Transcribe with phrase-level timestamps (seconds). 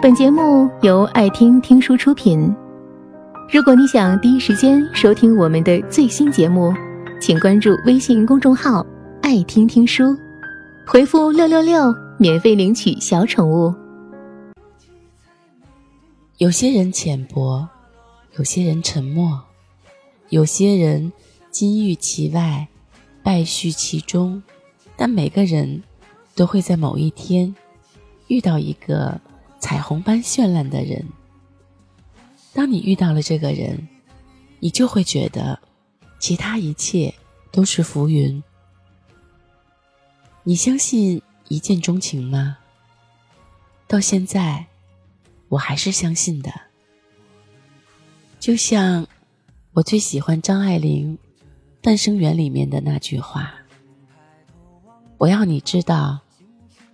[0.00, 2.54] 本节目由爱听听书出品。
[3.52, 6.72] 如果你想第一时间收听我们的最新节目，
[7.20, 8.86] 请关注微信公众号
[9.22, 10.16] “爱听听书”，
[10.86, 13.74] 回复“六六六”免费领取小宠物。
[16.36, 17.66] 有些人浅薄，
[18.36, 19.42] 有些人沉默，
[20.28, 21.12] 有些人
[21.50, 22.68] 金玉其外，
[23.24, 24.40] 败絮其中，
[24.96, 25.82] 但每个人
[26.36, 27.52] 都会在某一天
[28.28, 29.20] 遇到一个。
[29.68, 31.04] 彩虹般绚烂的人，
[32.54, 33.86] 当你遇到了这个人，
[34.60, 35.60] 你就会觉得
[36.18, 37.14] 其他一切
[37.52, 38.42] 都是浮云。
[40.42, 42.56] 你相信一见钟情吗？
[43.86, 44.64] 到现在，
[45.50, 46.50] 我还是相信的。
[48.40, 49.06] 就像
[49.74, 51.18] 我最喜欢张爱玲
[51.84, 53.52] 《半生缘》里面的那句话
[55.18, 56.20] ：“我要你知道，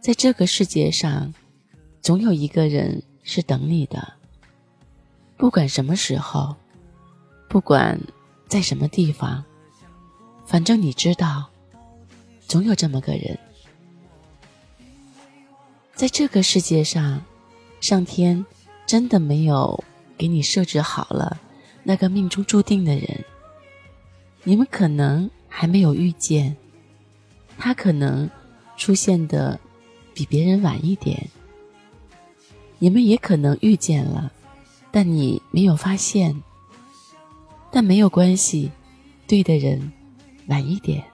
[0.00, 1.34] 在这个世界上。”
[2.02, 4.14] 总有一个人是等你的，
[5.36, 6.56] 不管什么时候，
[7.48, 8.00] 不管
[8.48, 9.44] 在什么地方，
[10.46, 11.48] 反正你知道，
[12.46, 13.38] 总有这么个人。
[15.94, 17.22] 在这个世界上，
[17.82, 18.44] 上天
[18.86, 19.84] 真的没有
[20.16, 21.38] 给你设置好了
[21.82, 23.24] 那个命中注定的人。
[24.42, 26.56] 你们可能还没有遇见，
[27.58, 28.28] 他可能
[28.78, 29.60] 出现的
[30.14, 31.28] 比别人晚一点。
[32.80, 34.32] 你们也可能遇见了，
[34.90, 36.42] 但你没有发现。
[37.70, 38.72] 但没有关系，
[39.28, 39.92] 对的人
[40.48, 41.04] 晚一点。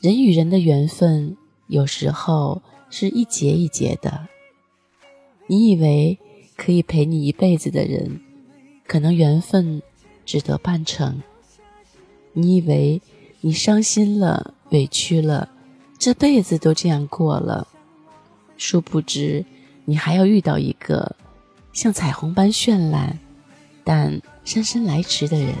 [0.00, 1.36] 人与人的缘分
[1.68, 4.26] 有时候是一节一节的。
[5.46, 6.18] 你以为
[6.56, 8.20] 可以陪你一辈子的人，
[8.86, 9.82] 可能缘分
[10.24, 11.22] 只得半程。
[12.32, 13.02] 你以为
[13.42, 15.50] 你伤心了、委屈了，
[15.98, 17.68] 这辈子都这样过了。
[18.60, 19.42] 殊不知，
[19.86, 21.16] 你还要遇到一个
[21.72, 23.18] 像彩虹般绚烂，
[23.82, 25.54] 但姗姗来迟的人。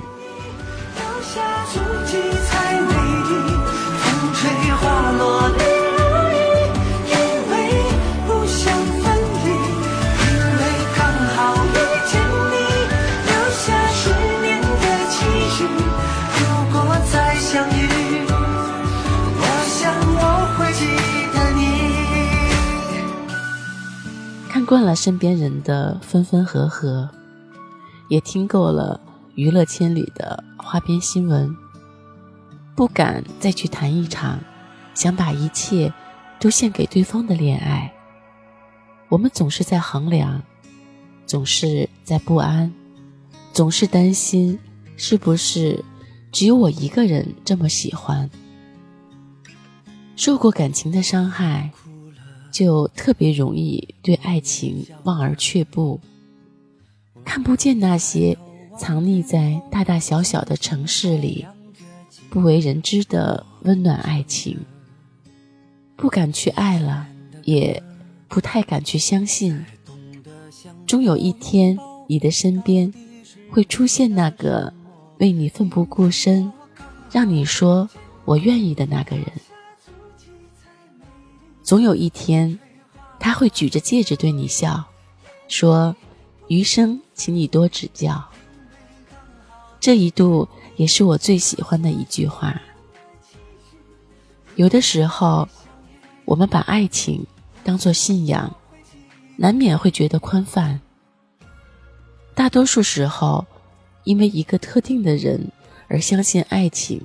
[24.70, 27.10] 惯了身边人的分分合合，
[28.06, 29.00] 也听够了
[29.34, 31.52] 娱乐千里的花边新闻，
[32.76, 34.38] 不敢再去谈一场
[34.94, 35.92] 想把一切
[36.38, 37.92] 都献给对方的恋爱。
[39.08, 40.40] 我们总是在衡量，
[41.26, 42.72] 总是在不安，
[43.52, 44.56] 总是担心
[44.96, 45.84] 是不是
[46.30, 48.30] 只有我一个人这么喜欢。
[50.14, 51.72] 受过感情的伤害。
[52.50, 56.00] 就特别容易对爱情望而却步，
[57.24, 58.36] 看不见那些
[58.78, 61.46] 藏匿在大大小小的城市里
[62.28, 64.58] 不为人知的温暖爱情，
[65.96, 67.06] 不敢去爱了，
[67.44, 67.82] 也
[68.28, 69.64] 不太敢去相信，
[70.86, 71.78] 终有一天
[72.08, 72.92] 你的身边
[73.50, 74.72] 会出现那个
[75.18, 76.52] 为你奋不顾身，
[77.12, 77.88] 让你说
[78.24, 79.26] 我愿意的那个人。
[81.70, 82.58] 总有一天，
[83.20, 84.84] 他会举着戒指对你笑，
[85.46, 85.94] 说
[86.50, 88.24] ：“余生，请你多指教。”
[89.78, 92.60] 这一度也是我最喜欢的一句话。
[94.56, 95.48] 有的时候，
[96.24, 97.24] 我们把爱情
[97.62, 98.52] 当作信仰，
[99.36, 100.80] 难免会觉得宽泛。
[102.34, 103.46] 大多数时候，
[104.02, 105.52] 因为一个特定的人
[105.86, 107.00] 而相信爱情，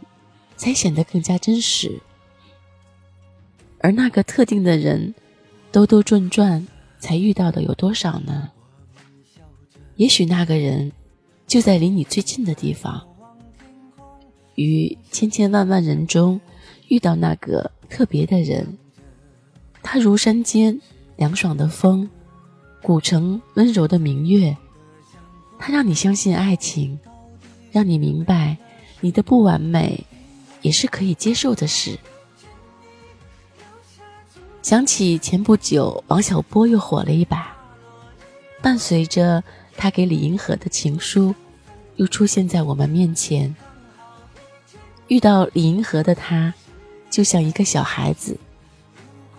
[0.57, 2.01] 才显得更加真实。
[3.85, 5.13] 而那个特定的人，
[5.71, 8.49] 兜兜转转才遇到的有多少呢？
[9.95, 10.91] 也许那个人
[11.45, 13.07] 就在离你最近的地方，
[14.55, 16.41] 于千千万万人中
[16.87, 18.75] 遇到那个特别的人。
[19.83, 20.81] 他如山间
[21.15, 22.09] 凉爽的风，
[22.81, 24.57] 古城温柔的明月。
[25.59, 26.99] 他让你相信爱情，
[27.71, 28.57] 让你明白
[28.99, 30.03] 你的不完美
[30.63, 31.95] 也是可以接受的事。
[34.65, 37.55] 想起前不久王小波又火了一把，
[38.63, 39.43] 伴随着
[39.77, 41.35] 他给李银河的情书，
[41.97, 43.55] 又出现在我们面前。
[45.07, 46.51] 遇到李银河的他，
[47.11, 48.39] 就像一个小孩子，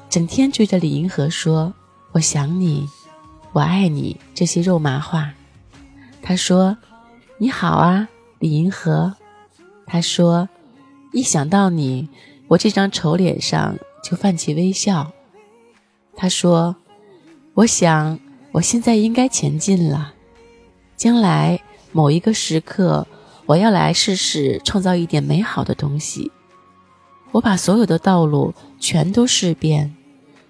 [0.08, 1.74] 整天追着李银河说
[2.14, 2.88] “我想你，
[3.50, 5.34] 我爱你”这些肉麻话。
[6.22, 6.78] 他说
[7.38, 8.08] ：“你好啊，
[8.38, 9.12] 李银河。”
[9.86, 10.48] 他说
[11.12, 12.08] ：“一想到你，
[12.46, 15.10] 我这张丑脸上就泛起微笑。”
[16.16, 16.74] 他说
[17.52, 18.18] ：“我想，
[18.52, 20.14] 我现在应该前进了。
[20.96, 21.60] 将来
[21.92, 23.06] 某一个时刻，
[23.44, 26.32] 我要来试试创造一点美好的东西。
[27.32, 29.94] 我把所有的道路全都试遍，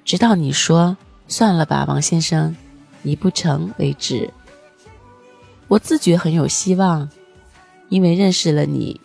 [0.05, 0.97] 直到你说
[1.27, 2.55] 算了吧，王先生，
[3.03, 4.33] 你不成为止。
[5.67, 7.11] 我自觉很有希望，
[7.89, 9.01] 因为认识了你，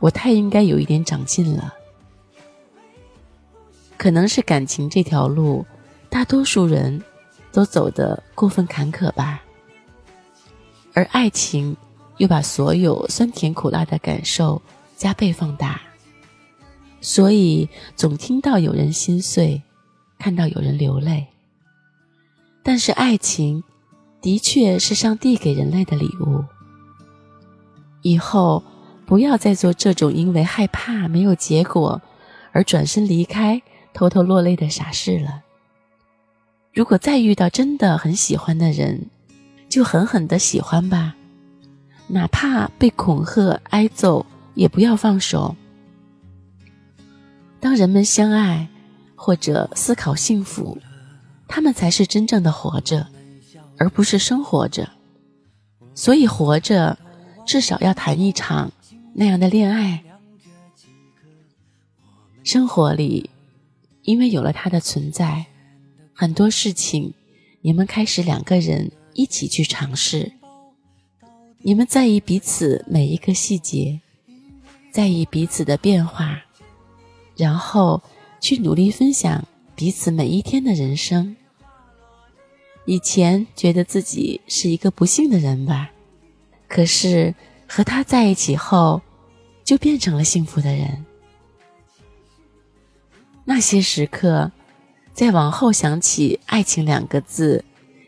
[0.00, 1.72] 我太应该有一点长进了。
[3.96, 5.64] 可能是感情这条路，
[6.10, 7.02] 大多数人
[7.52, 9.42] 都走得过分坎坷吧，
[10.94, 11.76] 而爱情
[12.16, 14.60] 又把所有酸甜苦辣的感受
[14.96, 15.80] 加倍放大，
[17.00, 19.62] 所以总听到有人心碎，
[20.18, 21.26] 看到有人流泪。
[22.62, 23.62] 但是爱情
[24.20, 26.44] 的确是上帝给人类的礼物，
[28.02, 28.62] 以后
[29.06, 32.02] 不要再做这种因为害怕没有结果
[32.52, 33.62] 而转身离开。
[33.94, 35.42] 偷偷落泪的傻事了。
[36.72, 39.06] 如果再遇到真的很喜欢的人，
[39.68, 41.16] 就狠狠的喜欢吧，
[42.06, 44.24] 哪怕被恐吓、挨揍，
[44.54, 45.56] 也不要放手。
[47.58, 48.68] 当人们相爱
[49.16, 50.78] 或者思考幸福，
[51.48, 53.06] 他们才是真正的活着，
[53.76, 54.88] 而不是生活着。
[55.94, 56.96] 所以活着，
[57.44, 58.70] 至少要谈一场
[59.14, 60.04] 那样的恋爱。
[62.44, 63.30] 生活里。
[64.04, 65.44] 因为有了他的存在，
[66.20, 67.14] 很多事情
[67.60, 70.32] 你们开始两个人一起去尝试。
[71.58, 74.00] 你们在意彼此每一个细节，
[74.90, 76.42] 在意彼此的变化，
[77.36, 78.02] 然后
[78.40, 81.36] 去努力分享彼此每一天的人生。
[82.84, 85.92] 以前觉得自己是一个不幸的人吧，
[86.66, 87.32] 可是
[87.68, 89.00] 和他在一起后，
[89.62, 91.06] 就变成了幸福的人。
[93.44, 94.50] 那些时刻，
[95.18, 97.64] 再往后想起“爱情”两个字，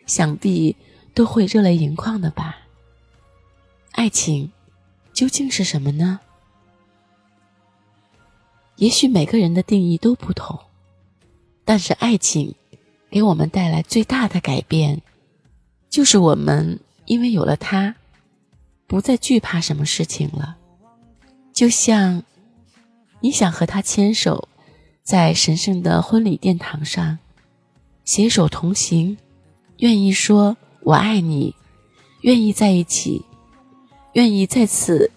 [0.07, 0.77] 想必
[1.13, 2.57] 都会热泪盈眶的吧。
[3.91, 4.53] 爱情
[5.13, 6.21] 究竟是什么呢？
[8.77, 10.57] 也许每个人的定义都不同，
[11.65, 12.55] 但是爱情
[13.11, 15.03] 给我们带来最大的改变，
[15.89, 17.97] 就是我们因为有了它，
[18.87, 20.57] 不再惧怕什么事情了。
[21.53, 22.23] 就像
[23.19, 24.47] 你想和他牵手。
[25.03, 27.19] 在神圣的婚礼殿堂上，
[28.05, 29.17] 携手同行，
[29.79, 31.55] 愿意说“我爱你”，
[32.23, 33.25] 愿意在一起，
[34.13, 35.11] 愿意再次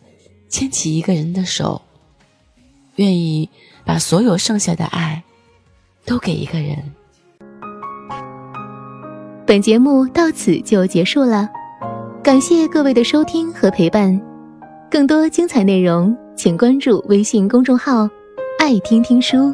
[0.49, 1.81] 牵起一个人的手，
[2.95, 3.49] 愿意
[3.85, 5.21] 把所有剩下的爱
[6.05, 6.77] 都给一个人。
[9.45, 11.49] 本节目到此就结束了，
[12.23, 14.19] 感谢各位的收听和陪伴。
[14.89, 18.09] 更多精彩内容，请关注微信公众号
[18.59, 19.53] “爱听听书”。